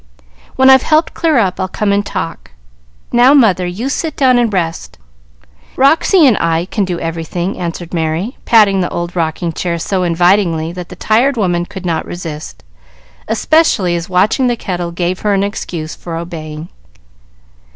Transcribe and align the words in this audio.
"When 0.55 0.71
I've 0.71 0.81
helped 0.81 1.13
clear 1.13 1.37
up, 1.37 1.59
I'll 1.59 1.67
come 1.67 1.91
and 1.91 2.03
talk. 2.03 2.49
Now, 3.11 3.35
mother, 3.35 3.67
you 3.67 3.87
sit 3.87 4.15
down 4.15 4.39
and 4.39 4.51
rest; 4.51 4.97
Roxy 5.75 6.25
and 6.25 6.35
I 6.39 6.65
can 6.65 6.85
do 6.85 6.99
everything," 6.99 7.55
answered 7.59 7.93
Merry, 7.93 8.35
patting 8.43 8.79
the 8.81 8.89
old 8.89 9.15
rocking 9.15 9.53
chair 9.53 9.77
so 9.77 10.01
invitingly 10.01 10.71
that 10.71 10.89
the 10.89 10.95
tired 10.95 11.37
woman 11.37 11.67
could 11.67 11.85
not 11.85 12.07
resist, 12.07 12.63
especially 13.27 13.95
as 13.95 14.09
watching 14.09 14.47
the 14.47 14.55
kettle 14.57 14.89
gave 14.89 15.19
her 15.19 15.35
an 15.35 15.43
excuse 15.43 15.93
for 15.93 16.17
obeying. 16.17 16.69